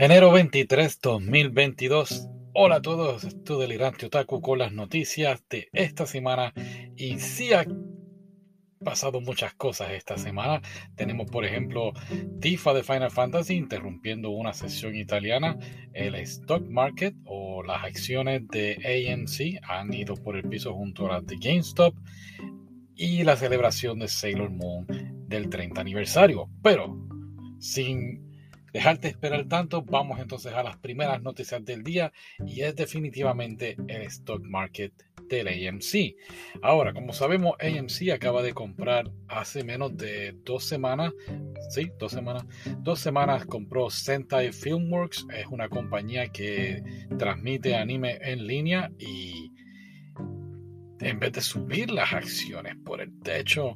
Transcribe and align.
Enero 0.00 0.30
23, 0.30 1.00
2022. 1.00 2.28
Hola 2.54 2.76
a 2.76 2.80
todos, 2.80 3.24
estoy 3.24 3.62
delirante 3.62 4.06
otaku 4.06 4.40
con 4.40 4.60
las 4.60 4.72
noticias 4.72 5.42
de 5.50 5.68
esta 5.72 6.06
semana 6.06 6.54
y 6.96 7.18
sí 7.18 7.52
ha 7.52 7.66
pasado 8.78 9.20
muchas 9.20 9.54
cosas 9.54 9.90
esta 9.90 10.16
semana. 10.16 10.62
Tenemos 10.94 11.28
por 11.28 11.44
ejemplo 11.44 11.94
Tifa 12.40 12.74
de 12.74 12.84
Final 12.84 13.10
Fantasy 13.10 13.56
interrumpiendo 13.56 14.30
una 14.30 14.52
sesión 14.52 14.94
italiana. 14.94 15.58
El 15.92 16.14
stock 16.14 16.64
market 16.68 17.16
o 17.24 17.64
las 17.64 17.82
acciones 17.82 18.46
de 18.46 18.76
AMC 19.10 19.60
han 19.68 19.92
ido 19.92 20.14
por 20.14 20.36
el 20.36 20.48
piso 20.48 20.74
junto 20.74 21.06
a 21.06 21.14
las 21.14 21.26
de 21.26 21.38
GameStop 21.38 21.92
y 22.94 23.24
la 23.24 23.34
celebración 23.34 23.98
de 23.98 24.06
Sailor 24.06 24.50
Moon 24.50 24.86
del 25.26 25.50
30 25.50 25.80
aniversario. 25.80 26.48
Pero 26.62 26.96
sin 27.58 28.27
dejarte 28.78 29.08
esperar 29.08 29.44
tanto, 29.48 29.82
vamos 29.82 30.20
entonces 30.20 30.52
a 30.52 30.62
las 30.62 30.76
primeras 30.76 31.20
noticias 31.20 31.64
del 31.64 31.82
día 31.82 32.12
y 32.46 32.60
es 32.60 32.76
definitivamente 32.76 33.76
el 33.88 34.02
stock 34.02 34.40
market 34.44 34.92
del 35.28 35.48
AMC. 35.48 36.14
Ahora, 36.62 36.92
como 36.92 37.12
sabemos, 37.12 37.56
AMC 37.58 38.12
acaba 38.12 38.40
de 38.40 38.54
comprar 38.54 39.10
hace 39.26 39.64
menos 39.64 39.96
de 39.96 40.36
dos 40.44 40.62
semanas, 40.62 41.12
sí, 41.70 41.90
dos 41.98 42.12
semanas, 42.12 42.46
dos 42.78 43.00
semanas 43.00 43.46
compró 43.46 43.90
Sentai 43.90 44.52
Filmworks, 44.52 45.26
es 45.34 45.46
una 45.48 45.68
compañía 45.68 46.28
que 46.28 46.80
transmite 47.18 47.74
anime 47.74 48.20
en 48.22 48.46
línea 48.46 48.92
y 48.96 49.50
en 51.00 51.18
vez 51.18 51.32
de 51.32 51.40
subir 51.40 51.90
las 51.90 52.12
acciones 52.12 52.76
por 52.84 53.00
el 53.00 53.18
techo, 53.22 53.74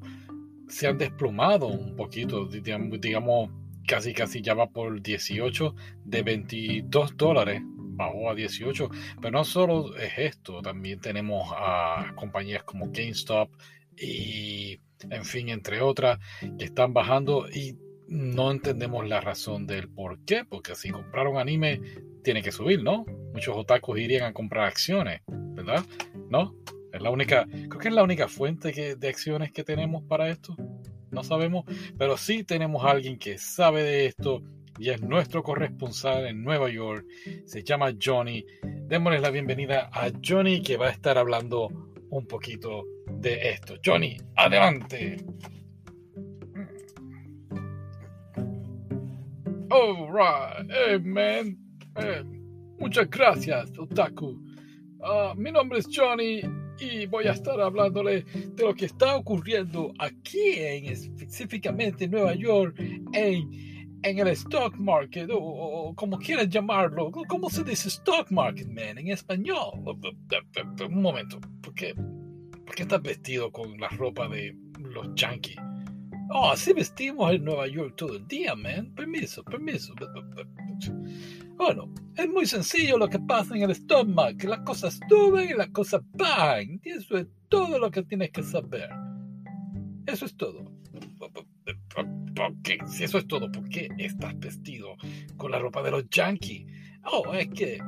se 0.68 0.86
han 0.86 0.96
desplomado 0.96 1.66
un 1.66 1.96
poquito, 1.96 2.46
digamos 2.46 3.50
casi 3.86 4.12
casi 4.12 4.42
ya 4.42 4.54
va 4.54 4.68
por 4.68 5.02
18 5.02 5.74
de 6.04 6.22
22 6.22 7.16
dólares 7.16 7.62
bajó 7.64 8.30
a 8.30 8.34
18 8.34 8.90
pero 9.20 9.38
no 9.38 9.44
solo 9.44 9.96
es 9.96 10.12
esto 10.16 10.62
también 10.62 11.00
tenemos 11.00 11.52
a 11.56 12.12
compañías 12.16 12.62
como 12.64 12.90
GameStop 12.90 13.50
y 13.96 14.80
en 15.10 15.24
fin 15.24 15.48
entre 15.48 15.80
otras 15.80 16.18
que 16.58 16.64
están 16.64 16.92
bajando 16.92 17.48
y 17.48 17.76
no 18.08 18.50
entendemos 18.50 19.08
la 19.08 19.20
razón 19.20 19.66
del 19.66 19.88
por 19.88 20.24
qué 20.24 20.44
porque 20.44 20.74
si 20.74 20.90
compraron 20.90 21.38
anime 21.38 21.80
tiene 22.22 22.42
que 22.42 22.52
subir 22.52 22.82
no 22.82 23.04
muchos 23.32 23.56
otakus 23.56 23.98
irían 23.98 24.24
a 24.24 24.32
comprar 24.32 24.66
acciones 24.66 25.22
verdad 25.26 25.84
no 26.28 26.54
es 26.92 27.00
la 27.00 27.10
única 27.10 27.46
creo 27.46 27.78
que 27.78 27.88
es 27.88 27.94
la 27.94 28.02
única 28.02 28.28
fuente 28.28 28.96
de 28.96 29.08
acciones 29.08 29.52
que 29.52 29.64
tenemos 29.64 30.02
para 30.04 30.28
esto 30.28 30.56
no 31.12 31.22
sabemos, 31.22 31.64
pero 31.98 32.16
sí 32.16 32.42
tenemos 32.42 32.84
a 32.84 32.90
alguien 32.90 33.18
que 33.18 33.38
sabe 33.38 33.82
de 33.82 34.06
esto 34.06 34.42
y 34.78 34.88
es 34.88 35.02
nuestro 35.02 35.42
corresponsal 35.42 36.26
en 36.26 36.42
Nueva 36.42 36.70
York. 36.70 37.06
Se 37.44 37.62
llama 37.62 37.92
Johnny. 38.02 38.44
Démosle 38.62 39.20
la 39.20 39.30
bienvenida 39.30 39.90
a 39.92 40.10
Johnny 40.24 40.62
que 40.62 40.76
va 40.76 40.86
a 40.88 40.90
estar 40.90 41.18
hablando 41.18 41.68
un 42.10 42.26
poquito 42.26 42.84
de 43.10 43.50
esto. 43.50 43.74
Johnny, 43.84 44.16
adelante. 44.36 45.18
Oh, 49.70 50.08
right. 50.10 50.66
Hey, 50.70 50.98
man. 50.98 51.58
muchas 52.78 53.08
gracias, 53.08 53.70
Otaku. 53.78 54.38
Uh, 55.00 55.34
mi 55.36 55.50
nombre 55.50 55.78
es 55.78 55.88
Johnny 55.90 56.42
y 56.78 57.06
voy 57.06 57.26
a 57.26 57.32
estar 57.32 57.60
hablándole 57.60 58.22
de 58.22 58.62
lo 58.62 58.74
que 58.74 58.86
está 58.86 59.16
ocurriendo 59.16 59.92
aquí 59.98 60.54
en 60.56 60.86
específicamente 60.86 62.08
Nueva 62.08 62.34
York 62.34 62.78
en, 63.12 63.98
en 64.02 64.18
el 64.18 64.28
stock 64.28 64.76
market 64.76 65.30
o, 65.32 65.94
como 65.94 66.18
quieran 66.18 66.50
llamarlo. 66.50 67.10
¿Cómo 67.10 67.50
se 67.50 67.64
dice 67.64 67.88
stock 67.88 68.30
market, 68.30 68.68
man, 68.68 68.98
en 68.98 69.08
español? 69.08 69.84
Un 70.86 71.02
momento, 71.02 71.40
¿por 71.62 71.74
qué, 71.74 71.94
¿por 71.94 72.74
qué 72.74 72.82
estás 72.82 73.02
vestido 73.02 73.50
con 73.50 73.78
la 73.78 73.88
ropa 73.88 74.28
de 74.28 74.56
los 74.78 75.08
yankees? 75.14 75.56
Oh, 76.34 76.50
así 76.50 76.72
vestimos 76.72 77.30
en 77.32 77.44
Nueva 77.44 77.66
York 77.66 77.94
todo 77.96 78.16
el 78.16 78.26
día, 78.26 78.54
man. 78.54 78.90
Permiso, 78.94 79.44
permiso. 79.44 79.94
Bueno, 81.56 81.92
es 82.16 82.28
muy 82.28 82.46
sencillo 82.46 82.98
lo 82.98 83.08
que 83.08 83.18
pasa 83.18 83.54
en 83.54 83.62
el 83.62 83.70
estómago, 83.70 84.36
que 84.36 84.48
las 84.48 84.60
cosas 84.60 84.98
suben 85.08 85.50
y 85.50 85.54
las 85.54 85.68
cosas 85.70 86.02
bajan. 86.12 86.80
Y 86.82 86.90
eso 86.90 87.16
es 87.16 87.26
todo 87.48 87.78
lo 87.78 87.90
que 87.90 88.02
tienes 88.02 88.30
que 88.30 88.42
saber. 88.42 88.90
Eso 90.06 90.26
es 90.26 90.36
todo. 90.36 90.64
¿Por 92.34 92.62
qué? 92.62 92.78
Si 92.86 93.04
eso 93.04 93.18
es 93.18 93.26
todo, 93.26 93.50
¿por 93.52 93.68
qué 93.68 93.88
estás 93.98 94.38
vestido 94.38 94.96
con 95.36 95.50
la 95.50 95.58
ropa 95.58 95.82
de 95.82 95.90
los 95.90 96.08
yankees? 96.10 96.66
Oh, 97.04 97.32
es 97.34 97.48
que 97.48 97.78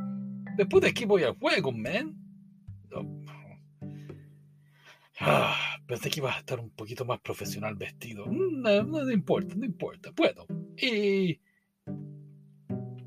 después 0.57 0.83
de 0.83 0.91
aquí 0.91 1.05
voy 1.05 1.23
al 1.23 1.37
juego, 1.37 1.73
man. 1.73 2.17
Ah, 5.21 5.79
pensé 5.87 6.11
que 6.11 6.21
ibas 6.21 6.37
a 6.37 6.41
estar 6.41 6.61
un 6.61 6.71
poquito 6.71 7.05
más 7.05 7.21
profesional 7.21 7.75
vestido. 7.77 8.27
No, 8.27 8.83
no 8.83 9.11
importa, 9.11 9.55
no 9.55 9.65
importa. 9.65 10.13
Puedo. 10.13 10.47
Y 10.77 11.41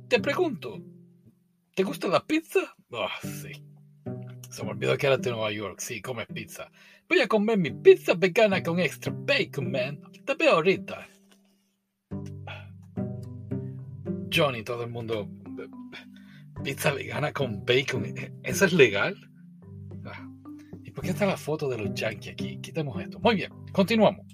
te 0.08 0.20
pregunto, 0.20 0.82
¿te 1.76 1.84
gusta 1.84 2.08
la 2.08 2.26
pizza? 2.26 2.60
Oh, 2.92 3.08
sí. 3.22 3.52
Se 4.50 4.64
me 4.64 4.72
olvidó 4.72 4.98
que 4.98 5.08
era 5.08 5.18
de 5.18 5.32
Nueva 5.32 5.52
York. 5.52 5.80
Sí, 5.80 6.02
comes 6.02 6.28
pizza. 6.28 6.72
Voy 7.10 7.20
a 7.20 7.28
comer 7.28 7.58
mi 7.58 7.72
pizza 7.72 8.14
vegana 8.14 8.64
con 8.64 8.80
extra 8.80 9.14
bacon, 9.16 9.72
man. 9.72 10.02
Te 10.26 10.36
veo 10.36 10.54
ahorita. 10.54 11.08
Johnny, 14.34 14.64
todo 14.64 14.84
el 14.84 14.90
mundo. 14.90 15.30
Pizza 16.64 16.92
vegana 16.94 17.32
con 17.34 17.64
bacon. 17.66 18.14
¿Eso 18.44 18.66
es 18.66 18.74
legal? 18.74 19.16
Ah. 20.06 20.28
¿Y 20.84 20.92
por 20.92 21.04
qué 21.04 21.12
está 21.12 21.26
la 21.26 21.38
foto 21.38 21.70
de 21.70 21.78
los 21.78 21.94
yankees 21.94 22.34
aquí? 22.34 22.60
Quitemos 22.60 23.00
esto. 23.02 23.20
Muy 23.20 23.36
bien, 23.36 23.52
continuamos. 23.74 24.26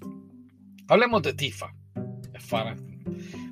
Hablemos 0.88 1.22
de 1.22 1.34
Tifa. 1.34 1.74
Final, 2.38 2.76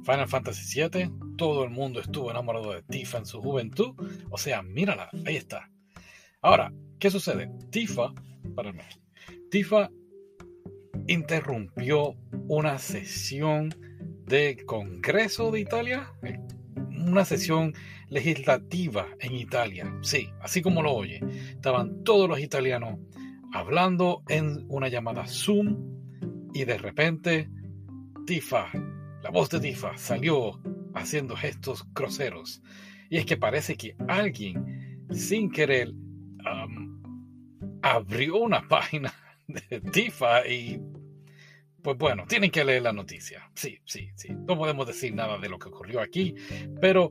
Final 0.05 0.28
Fantasy 0.28 0.81
VII 0.81 1.11
todo 1.37 1.65
el 1.65 1.70
mundo 1.70 2.00
estuvo 2.00 2.31
enamorado 2.31 2.72
de 2.72 2.82
Tifa 2.82 3.19
en 3.19 3.26
su 3.26 3.41
juventud. 3.41 3.94
O 4.31 4.38
sea, 4.38 4.62
mírala, 4.62 5.10
ahí 5.26 5.37
está. 5.37 5.70
Ahora, 6.41 6.72
¿qué 6.98 7.10
sucede? 7.10 7.50
Tifa, 7.70 8.12
para 8.54 8.72
mí, 8.72 8.81
Tifa 9.50 9.91
interrumpió 11.06 12.15
una 12.48 12.78
sesión 12.78 13.75
de 14.26 14.65
Congreso 14.66 15.50
de 15.50 15.60
Italia, 15.60 16.12
una 17.06 17.25
sesión 17.25 17.75
legislativa 18.09 19.09
en 19.20 19.34
Italia. 19.34 19.93
Sí, 20.03 20.28
así 20.41 20.62
como 20.62 20.82
lo 20.82 20.93
oye. 20.93 21.20
Estaban 21.50 22.04
todos 22.04 22.28
los 22.28 22.41
italianos 22.41 22.99
hablando 23.53 24.22
en 24.28 24.64
una 24.69 24.88
llamada 24.88 25.26
Zoom 25.26 25.76
y 26.54 26.64
de 26.64 26.78
repente 26.78 27.50
Tifa, 28.26 28.70
la 29.22 29.31
voz 29.31 29.50
de 29.50 29.60
Tifa 29.60 29.97
salió 29.97 30.60
haciendo 30.94 31.36
gestos 31.36 31.86
groseros. 31.92 32.62
Y 33.10 33.19
es 33.19 33.26
que 33.26 33.36
parece 33.36 33.76
que 33.76 33.94
alguien, 34.08 35.06
sin 35.10 35.50
querer, 35.50 35.92
abrió 37.82 38.36
una 38.36 38.66
página 38.69 39.12
de 39.47 39.81
Tifa 39.81 40.47
y 40.47 40.81
pues 41.82 41.98
bueno, 41.98 42.25
tienen 42.28 42.50
que 42.50 42.64
leer 42.64 42.82
la 42.82 42.92
noticia. 42.92 43.50
Sí, 43.54 43.78
sí, 43.84 44.10
sí. 44.14 44.28
No 44.31 44.56
podemos 44.56 44.86
decir 44.86 45.12
nada 45.14 45.36
de 45.38 45.48
lo 45.48 45.58
que 45.58 45.69
ocurrió 45.69 46.00
aquí, 46.00 46.34
pero 46.81 47.10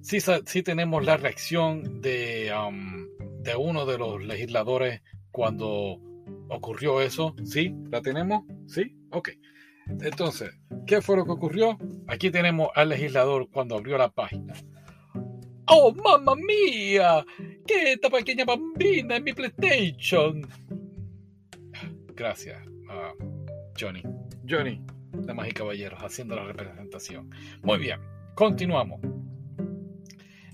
sí, 0.00 0.18
sí 0.46 0.62
tenemos 0.62 1.04
la 1.04 1.18
reacción 1.18 2.00
de, 2.00 2.50
de 3.42 3.56
uno 3.56 3.84
de 3.84 3.98
los 3.98 4.24
legisladores 4.24 5.02
cuando 5.30 6.00
ocurrió 6.48 7.02
eso. 7.02 7.36
¿Sí? 7.44 7.74
¿La 7.90 8.00
tenemos? 8.00 8.44
¿Sí? 8.66 8.96
Ok. 9.10 9.30
Entonces, 10.00 10.50
¿qué 10.86 11.00
fue 11.00 11.16
lo 11.16 11.24
que 11.24 11.32
ocurrió? 11.32 11.78
Aquí 12.06 12.30
tenemos 12.30 12.68
al 12.74 12.90
legislador 12.90 13.48
cuando 13.50 13.76
abrió 13.76 13.98
la 13.98 14.10
página. 14.10 14.54
¡Oh, 15.66 15.92
mamma 15.92 16.34
mía! 16.34 17.24
¿Qué 17.66 17.92
esta 17.92 18.08
pequeña 18.08 18.44
bambina 18.44 19.16
en 19.16 19.24
mi 19.24 19.32
PlayStation? 19.32 20.48
Gracias, 22.14 22.58
Johnny. 23.78 24.02
Johnny, 24.48 24.80
damas 25.12 25.48
y 25.48 25.52
caballeros, 25.52 26.00
haciendo 26.02 26.34
la 26.34 26.44
representación. 26.44 27.30
Muy 27.62 27.78
bien, 27.78 28.00
continuamos. 28.34 29.00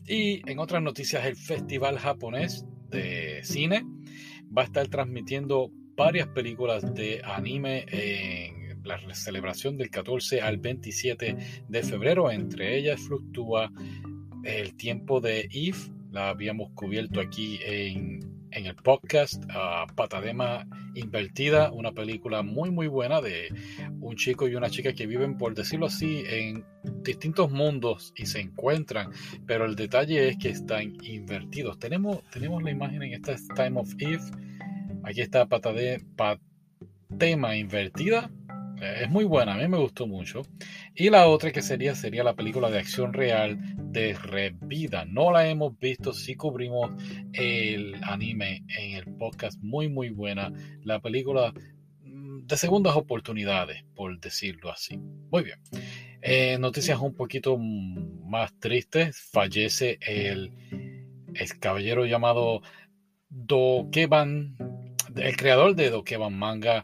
Y 0.06 0.48
en 0.50 0.58
otras 0.58 0.82
noticias, 0.82 1.24
el 1.24 1.36
Festival 1.36 1.98
Japonés 1.98 2.66
de 2.88 3.40
Cine 3.44 3.84
va 4.56 4.62
a 4.62 4.64
estar 4.66 4.88
transmitiendo 4.88 5.70
varias 5.96 6.28
películas 6.28 6.92
de 6.94 7.22
anime 7.24 7.86
en 7.88 8.53
la 8.84 8.98
celebración 9.14 9.76
del 9.76 9.90
14 9.90 10.40
al 10.40 10.58
27 10.58 11.36
de 11.68 11.82
febrero. 11.82 12.30
Entre 12.30 12.76
ellas 12.76 13.00
fluctúa 13.00 13.70
el 14.44 14.74
tiempo 14.76 15.20
de 15.20 15.48
Eve, 15.50 15.78
la 16.10 16.28
habíamos 16.28 16.70
cubierto 16.74 17.20
aquí 17.20 17.58
en, 17.64 18.20
en 18.50 18.66
el 18.66 18.76
podcast 18.76 19.42
uh, 19.46 19.92
Patadema 19.94 20.66
Invertida, 20.94 21.72
una 21.72 21.92
película 21.92 22.42
muy 22.42 22.70
muy 22.70 22.86
buena 22.86 23.20
de 23.20 23.48
un 24.00 24.14
chico 24.14 24.46
y 24.46 24.54
una 24.54 24.70
chica 24.70 24.92
que 24.92 25.06
viven, 25.06 25.36
por 25.38 25.54
decirlo 25.54 25.86
así, 25.86 26.22
en 26.28 26.64
distintos 27.02 27.50
mundos 27.50 28.12
y 28.16 28.26
se 28.26 28.40
encuentran, 28.40 29.10
pero 29.46 29.64
el 29.64 29.74
detalle 29.74 30.28
es 30.28 30.36
que 30.36 30.50
están 30.50 30.94
invertidos. 31.02 31.78
Tenemos, 31.78 32.22
tenemos 32.30 32.62
la 32.62 32.70
imagen 32.70 33.02
en 33.02 33.14
esta 33.14 33.34
Time 33.56 33.80
of 33.80 33.92
Eve, 33.98 34.22
aquí 35.02 35.20
está 35.20 35.46
Patadema 35.46 36.36
Invertida, 37.56 38.30
es 38.80 39.10
muy 39.10 39.24
buena, 39.24 39.54
a 39.54 39.58
mí 39.58 39.68
me 39.68 39.78
gustó 39.78 40.06
mucho. 40.06 40.42
Y 40.94 41.10
la 41.10 41.26
otra 41.26 41.52
que 41.52 41.62
sería 41.62 41.94
sería 41.94 42.24
la 42.24 42.34
película 42.34 42.70
de 42.70 42.78
acción 42.78 43.12
real 43.12 43.58
de 43.92 44.14
Revida. 44.14 45.04
No 45.04 45.32
la 45.32 45.48
hemos 45.48 45.78
visto, 45.78 46.12
sí 46.12 46.34
cubrimos 46.34 46.90
el 47.32 47.94
anime 48.04 48.64
en 48.78 48.96
el 48.96 49.04
podcast, 49.16 49.60
muy 49.62 49.88
muy 49.88 50.10
buena. 50.10 50.52
La 50.82 51.00
película 51.00 51.52
mm, 52.02 52.46
de 52.46 52.56
segundas 52.56 52.96
oportunidades, 52.96 53.84
por 53.94 54.18
decirlo 54.20 54.70
así. 54.70 54.98
Muy 55.30 55.44
bien. 55.44 55.58
Eh, 56.22 56.56
noticias 56.58 56.98
un 57.00 57.14
poquito 57.14 57.56
más 57.58 58.58
tristes. 58.58 59.28
Fallece 59.32 59.98
el, 60.00 60.52
el 61.34 61.58
caballero 61.58 62.06
llamado 62.06 62.62
Dokeban, 63.28 64.56
el 65.16 65.36
creador 65.36 65.74
de 65.74 65.90
Dokeban 65.90 66.38
Manga 66.38 66.82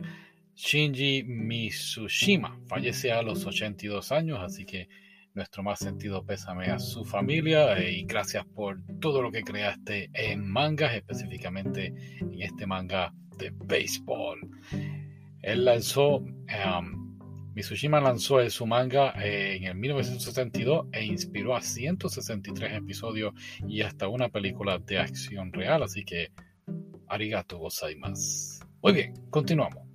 Shinji 0.62 1.24
Mitsushima 1.24 2.60
fallece 2.66 3.10
a 3.10 3.22
los 3.22 3.46
82 3.46 4.12
años, 4.12 4.40
así 4.40 4.66
que 4.66 4.90
nuestro 5.32 5.62
más 5.62 5.78
sentido 5.78 6.22
pésame 6.22 6.66
a 6.66 6.78
su 6.78 7.02
familia 7.02 7.78
eh, 7.78 7.92
y 7.92 8.04
gracias 8.04 8.44
por 8.44 8.78
todo 9.00 9.22
lo 9.22 9.32
que 9.32 9.42
creaste 9.42 10.10
en 10.12 10.46
mangas, 10.46 10.94
específicamente 10.94 11.94
en 12.20 12.42
este 12.42 12.66
manga 12.66 13.14
de 13.38 13.54
béisbol. 13.64 14.50
Él 15.40 15.64
lanzó, 15.64 16.16
um, 16.16 17.18
Mitsushima 17.54 17.98
lanzó 17.98 18.48
su 18.50 18.66
manga 18.66 19.14
eh, 19.24 19.56
en 19.56 19.64
el 19.64 19.76
1962 19.76 20.88
e 20.92 21.04
inspiró 21.06 21.56
a 21.56 21.62
163 21.62 22.74
episodios 22.74 23.32
y 23.66 23.80
hasta 23.80 24.08
una 24.08 24.28
película 24.28 24.78
de 24.78 24.98
acción 24.98 25.54
real, 25.54 25.82
así 25.82 26.04
que 26.04 26.32
arigato 27.08 27.56
gozaimasu. 27.56 28.62
Muy 28.82 28.92
bien, 28.92 29.14
continuamos. 29.30 29.89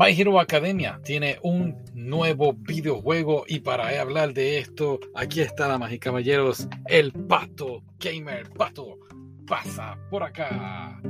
My 0.00 0.12
Hero 0.12 0.38
Academia 0.38 1.00
tiene 1.02 1.38
un 1.42 1.74
nuevo 1.92 2.52
videojuego 2.52 3.44
y 3.48 3.58
para 3.58 4.00
hablar 4.00 4.32
de 4.32 4.58
esto, 4.58 5.00
aquí 5.12 5.40
está, 5.40 5.66
damas 5.66 5.92
y 5.92 5.98
caballeros, 5.98 6.68
el 6.86 7.10
Pato 7.12 7.82
Gamer. 7.98 8.48
Pato, 8.50 8.96
pasa 9.44 9.98
por 10.08 10.22
acá. 10.22 11.02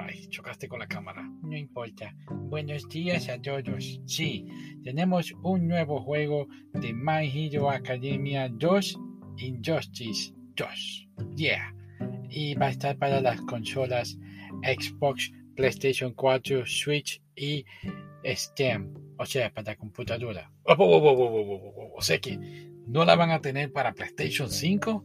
Ay, 0.00 0.28
chocaste 0.30 0.66
con 0.66 0.78
la 0.78 0.86
cámara. 0.86 1.30
No 1.42 1.54
importa. 1.54 2.14
Buenos 2.30 2.88
días 2.88 3.28
a 3.28 3.38
todos. 3.38 4.00
Sí, 4.06 4.46
tenemos 4.82 5.34
un 5.42 5.68
nuevo 5.68 6.00
juego 6.00 6.48
de 6.72 6.94
My 6.94 7.30
Hero 7.30 7.68
Academia 7.68 8.48
2 8.48 8.98
Injustice 9.36 10.32
2. 10.56 11.08
Yeah. 11.36 11.74
Y 12.30 12.54
va 12.54 12.68
a 12.68 12.70
estar 12.70 12.96
para 12.96 13.20
las 13.20 13.42
consolas 13.42 14.18
Xbox, 14.62 15.30
PlayStation 15.56 16.12
4, 16.12 16.64
Switch 16.66 17.20
y 17.34 17.64
Steam, 18.24 18.92
o 19.18 19.26
sea, 19.26 19.52
para 19.52 19.76
computadora. 19.76 20.52
O 20.64 22.00
sea 22.00 22.18
que 22.18 22.38
no 22.86 23.04
la 23.04 23.16
van 23.16 23.30
a 23.30 23.40
tener 23.40 23.72
para 23.72 23.92
PlayStation 23.92 24.50
5. 24.50 25.04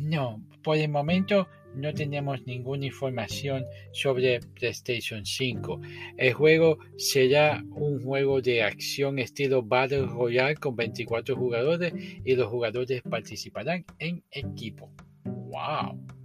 No, 0.00 0.42
por 0.62 0.76
el 0.76 0.88
momento 0.88 1.48
no 1.74 1.92
tenemos 1.94 2.44
ninguna 2.46 2.86
información 2.86 3.64
sobre 3.92 4.40
PlayStation 4.40 5.24
5. 5.24 5.80
El 6.16 6.32
juego 6.34 6.78
será 6.96 7.64
un 7.70 8.02
juego 8.02 8.40
de 8.40 8.62
acción 8.62 9.18
estilo 9.18 9.62
Battle 9.62 10.06
Royale 10.06 10.56
con 10.56 10.76
24 10.76 11.36
jugadores 11.36 11.92
y 12.24 12.34
los 12.34 12.48
jugadores 12.48 13.02
participarán 13.02 13.84
en 13.98 14.22
equipo. 14.30 14.92
¡Wow! 15.24 16.21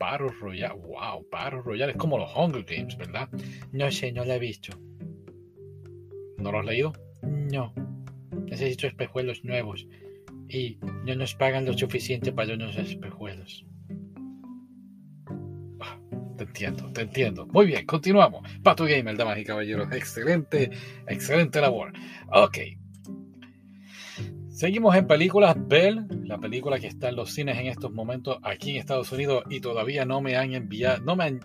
Battle 0.00 0.30
Royale, 0.40 0.80
wow, 0.80 1.26
Battle 1.30 1.60
Royale 1.60 1.92
es 1.92 1.98
como 1.98 2.16
los 2.16 2.34
Hunger 2.34 2.64
Games, 2.64 2.96
¿verdad? 2.96 3.28
No 3.70 3.90
sé, 3.90 4.10
no 4.12 4.24
lo 4.24 4.32
he 4.32 4.38
visto. 4.38 4.72
¿No 6.38 6.50
lo 6.50 6.60
has 6.60 6.64
leído? 6.64 6.94
No. 7.22 7.74
Necesito 8.46 8.86
espejuelos 8.86 9.44
nuevos 9.44 9.86
y 10.48 10.78
no 11.04 11.14
nos 11.14 11.34
pagan 11.34 11.66
lo 11.66 11.76
suficiente 11.76 12.32
para 12.32 12.54
unos 12.54 12.76
espejuelos. 12.76 13.66
Ah, 15.80 15.98
te 16.38 16.44
entiendo, 16.44 16.90
te 16.92 17.02
entiendo. 17.02 17.46
Muy 17.48 17.66
bien, 17.66 17.84
continuamos. 17.84 18.50
Pato 18.62 18.86
Gamer, 18.86 19.18
damas 19.18 19.38
y 19.38 19.44
caballeros. 19.44 19.92
Excelente, 19.92 20.70
excelente 21.08 21.60
labor. 21.60 21.92
Ok, 22.32 22.56
Seguimos 24.60 24.94
en 24.94 25.06
películas. 25.06 25.56
Bell, 25.56 26.06
la 26.24 26.36
película 26.36 26.78
que 26.78 26.88
está 26.88 27.08
en 27.08 27.16
los 27.16 27.32
cines 27.32 27.56
en 27.56 27.68
estos 27.68 27.92
momentos 27.92 28.36
aquí 28.42 28.72
en 28.72 28.76
Estados 28.76 29.10
Unidos 29.10 29.42
y 29.48 29.62
todavía 29.62 30.04
no 30.04 30.20
me 30.20 30.36
han 30.36 30.52
enviado, 30.52 31.02
no 31.02 31.16
me 31.16 31.24
han 31.24 31.40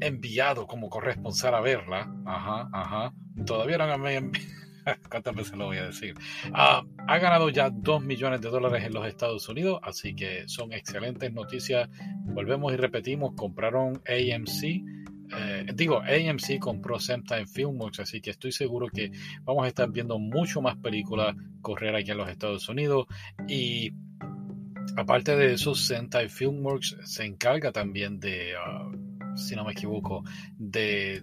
enviado 0.00 0.68
como 0.68 0.88
corresponsal 0.88 1.56
a 1.56 1.60
verla. 1.62 2.14
Ajá, 2.24 2.68
ajá. 2.72 3.12
Todavía 3.44 3.76
no 3.76 3.98
me 3.98 4.16
han. 4.16 4.30
¿Cuántas 5.10 5.34
veces 5.34 5.58
lo 5.58 5.64
voy 5.66 5.78
a 5.78 5.86
decir? 5.86 6.14
Ah, 6.52 6.84
ha 7.08 7.18
ganado 7.18 7.50
ya 7.50 7.70
2 7.70 8.04
millones 8.04 8.40
de 8.40 8.50
dólares 8.50 8.84
en 8.84 8.94
los 8.94 9.04
Estados 9.04 9.48
Unidos, 9.48 9.80
así 9.82 10.14
que 10.14 10.44
son 10.46 10.72
excelentes 10.72 11.32
noticias. 11.32 11.90
Volvemos 12.22 12.72
y 12.72 12.76
repetimos, 12.76 13.32
compraron 13.34 14.00
AMC 14.06 14.84
eh, 15.36 15.66
digo, 15.74 16.00
AMC 16.00 16.58
compró 16.58 16.98
Semtime 16.98 17.46
Filmworks, 17.46 18.00
así 18.00 18.20
que 18.20 18.30
estoy 18.30 18.52
seguro 18.52 18.88
que 18.88 19.12
vamos 19.42 19.64
a 19.64 19.68
estar 19.68 19.90
viendo 19.90 20.18
mucho 20.18 20.60
más 20.60 20.76
películas 20.76 21.36
correr 21.62 21.94
aquí 21.94 22.10
en 22.10 22.18
los 22.18 22.28
Estados 22.28 22.68
Unidos. 22.68 23.06
Y 23.48 23.92
aparte 24.96 25.36
de 25.36 25.54
eso, 25.54 25.74
Sentai 25.74 26.28
Filmworks 26.28 26.96
se 27.04 27.24
encarga 27.24 27.72
también 27.72 28.18
de, 28.18 28.54
ah, 28.56 28.90
si 29.36 29.54
no 29.54 29.64
me 29.64 29.72
equivoco, 29.72 30.24
de 30.56 31.22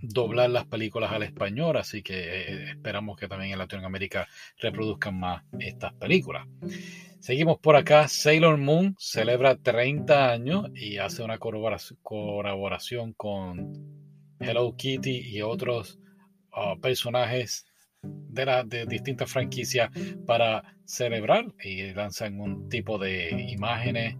doblar 0.00 0.50
las 0.50 0.66
películas 0.66 1.12
al 1.12 1.24
español, 1.24 1.76
así 1.76 2.02
que 2.02 2.14
eh, 2.14 2.70
esperamos 2.70 3.16
que 3.18 3.28
también 3.28 3.52
en 3.52 3.58
Latinoamérica 3.58 4.28
reproduzcan 4.58 5.18
más 5.18 5.42
estas 5.58 5.92
películas. 5.94 6.46
Seguimos 7.20 7.58
por 7.58 7.76
acá. 7.76 8.06
Sailor 8.08 8.58
Moon 8.58 8.94
celebra 8.98 9.56
30 9.56 10.30
años 10.30 10.66
y 10.74 10.98
hace 10.98 11.22
una 11.22 11.38
colaboración 11.38 13.12
con 13.14 13.72
Hello 14.38 14.74
Kitty 14.76 15.36
y 15.36 15.42
otros 15.42 15.98
uh, 16.52 16.80
personajes 16.80 17.66
de, 18.02 18.46
la, 18.46 18.62
de 18.62 18.86
distintas 18.86 19.30
franquicias 19.30 19.90
para 20.26 20.62
celebrar 20.84 21.46
y 21.62 21.92
lanzan 21.92 22.40
un 22.40 22.68
tipo 22.68 22.98
de 22.98 23.30
imágenes 23.50 24.16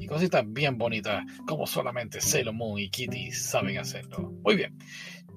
y 0.00 0.06
cositas 0.06 0.44
bien 0.46 0.76
bonitas 0.76 1.22
como 1.46 1.66
solamente 1.66 2.20
Sailor 2.20 2.54
Moon 2.54 2.80
y 2.80 2.90
Kitty 2.90 3.30
saben 3.30 3.78
hacerlo. 3.78 4.32
Muy 4.42 4.56
bien. 4.56 4.76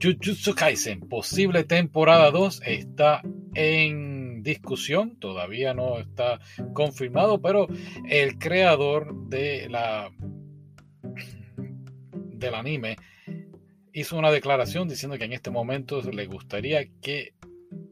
Jujutsu 0.01 0.55
Kaisen, 0.55 1.01
posible 1.01 1.63
temporada 1.63 2.31
2, 2.31 2.61
está 2.65 3.21
en 3.53 4.12
discusión, 4.43 5.17
todavía 5.19 5.73
no 5.73 5.99
está 5.99 6.39
confirmado, 6.73 7.41
pero 7.41 7.67
el 8.09 8.37
creador 8.37 9.27
de 9.27 9.69
la 9.69 10.11
del 12.43 12.55
anime 12.55 12.97
hizo 13.93 14.17
una 14.17 14.31
declaración 14.31 14.87
diciendo 14.87 15.17
que 15.17 15.25
en 15.25 15.33
este 15.33 15.49
momento 15.49 16.01
le 16.01 16.25
gustaría 16.25 16.85
que 17.01 17.33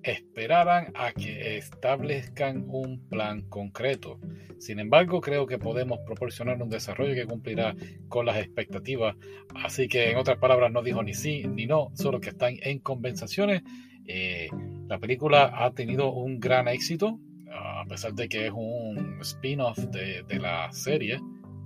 esperaran 0.03 0.91
a 0.95 1.11
que 1.11 1.57
establezcan 1.57 2.65
un 2.67 3.07
plan 3.07 3.41
concreto. 3.43 4.19
Sin 4.59 4.79
embargo, 4.79 5.21
creo 5.21 5.47
que 5.47 5.57
podemos 5.57 5.99
proporcionar 6.05 6.61
un 6.61 6.69
desarrollo 6.69 7.15
que 7.15 7.25
cumplirá 7.25 7.75
con 8.07 8.25
las 8.25 8.37
expectativas. 8.37 9.15
Así 9.55 9.87
que, 9.87 10.11
en 10.11 10.17
otras 10.17 10.37
palabras, 10.37 10.71
no 10.71 10.83
dijo 10.83 11.01
ni 11.03 11.13
sí 11.13 11.45
ni 11.47 11.65
no, 11.65 11.91
solo 11.95 12.19
que 12.19 12.29
están 12.29 12.57
en 12.61 12.79
conversaciones 12.79 13.63
eh, 14.05 14.49
la 14.91 14.99
película 14.99 15.53
ha 15.55 15.71
tenido 15.71 16.11
un 16.11 16.37
gran 16.37 16.67
éxito, 16.67 17.17
a 17.49 17.85
pesar 17.87 18.13
de 18.13 18.27
que 18.27 18.47
es 18.47 18.51
un 18.53 19.19
spin-off 19.21 19.77
de, 19.77 20.25
la 20.37 20.69
serie 20.73 21.17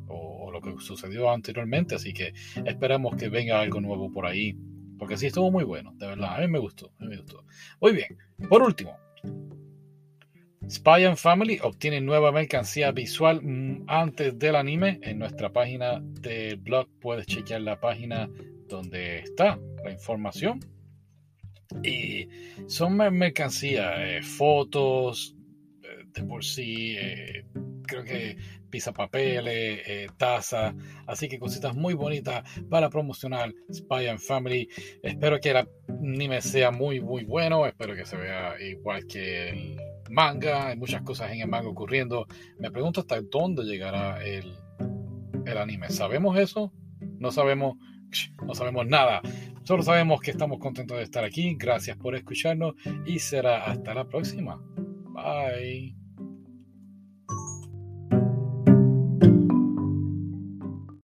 o, 0.07 0.51
lo 0.51 0.61
que 0.61 0.75
sucedió 0.77 1.31
anteriormente, 1.31 1.95
así 1.95 2.13
que 2.13 2.33
esperamos 2.65 3.15
que 3.15 3.29
venga 3.29 3.59
algo 3.59 3.81
nuevo 3.81 4.11
por 4.11 4.27
ahí, 4.27 4.55
porque 4.99 5.17
sí 5.17 5.25
estuvo 5.25 5.49
muy 5.49 5.63
bueno, 5.63 5.91
de 5.95 6.05
verdad, 6.05 6.35
a 6.35 6.41
mí 6.41 6.47
me 6.47 6.59
gustó, 6.59 6.91
me 6.99 7.17
gustó. 7.17 7.43
Muy 7.81 7.93
bien, 7.93 8.15
por 8.47 8.61
último, 8.61 8.95
Spy 10.69 11.05
and 11.05 11.17
Family 11.17 11.57
obtiene 11.63 12.01
nueva 12.01 12.31
mercancía 12.31 12.91
visual 12.91 13.41
mm, 13.41 13.85
antes 13.87 14.37
del 14.37 14.55
anime. 14.55 14.99
En 15.01 15.17
nuestra 15.17 15.51
página 15.51 15.99
del 15.99 16.57
blog 16.57 16.87
puedes 17.01 17.25
chequear 17.25 17.61
la 17.61 17.79
página 17.79 18.29
donde 18.67 19.19
está 19.19 19.59
la 19.83 19.91
información 19.91 20.59
y 21.83 22.27
son 22.67 22.95
mercancías, 22.95 23.93
eh, 23.97 24.21
fotos, 24.21 25.35
eh, 25.83 26.05
de 26.13 26.23
por 26.23 26.43
sí, 26.43 26.95
eh, 26.97 27.45
creo 27.85 28.03
que 28.03 28.37
pisa 28.69 28.91
papeles, 28.91 29.81
eh, 29.85 30.07
tazas, 30.17 30.73
así 31.07 31.29
que 31.29 31.39
cositas 31.39 31.75
muy 31.75 31.93
bonitas 31.93 32.43
para 32.69 32.89
promocionar 32.89 33.53
Spy 33.71 34.07
and 34.07 34.19
Family. 34.19 34.67
Espero 35.01 35.39
que 35.39 35.51
el 35.51 35.67
anime 35.87 36.41
sea 36.41 36.71
muy 36.71 36.99
muy 36.99 37.23
bueno, 37.23 37.65
espero 37.65 37.95
que 37.95 38.05
se 38.05 38.17
vea 38.17 38.61
igual 38.61 39.05
que 39.07 39.49
el 39.49 39.77
manga, 40.09 40.67
hay 40.67 40.77
muchas 40.77 41.03
cosas 41.03 41.31
en 41.31 41.41
el 41.41 41.47
manga 41.47 41.69
ocurriendo. 41.69 42.27
Me 42.59 42.71
pregunto 42.71 43.01
hasta 43.01 43.21
dónde 43.21 43.63
llegará 43.63 44.23
el, 44.25 44.53
el 45.45 45.57
anime. 45.57 45.89
¿Sabemos 45.89 46.37
eso? 46.37 46.73
No 47.19 47.31
sabemos, 47.31 47.77
no 48.45 48.55
sabemos 48.55 48.87
nada. 48.87 49.21
Solo 49.65 49.81
sabemos 49.81 50.21
que 50.21 50.29
estamos 50.29 50.59
contentos 50.59 50.95
de 50.97 51.03
estar 51.03 51.23
aquí. 51.23 51.55
Gracias 51.55 51.97
por 51.97 52.15
escucharnos 52.15 52.75
y 53.05 53.17
será 53.17 53.65
hasta 53.65 53.95
la 53.95 54.07
próxima. 54.07 54.61
Bye. 55.09 56.04